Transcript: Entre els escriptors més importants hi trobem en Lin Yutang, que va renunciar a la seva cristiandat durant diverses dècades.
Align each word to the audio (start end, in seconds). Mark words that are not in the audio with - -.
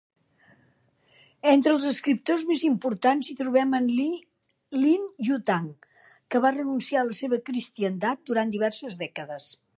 Entre 1.51 1.73
els 1.73 1.83
escriptors 1.89 2.45
més 2.51 2.63
importants 2.69 3.29
hi 3.29 3.35
trobem 3.41 3.75
en 3.81 3.85
Lin 4.79 5.05
Yutang, 5.29 5.69
que 6.33 6.43
va 6.47 6.55
renunciar 6.59 7.05
a 7.05 7.09
la 7.13 7.21
seva 7.23 7.43
cristiandat 7.51 8.27
durant 8.33 8.57
diverses 8.59 8.99
dècades. 9.07 9.57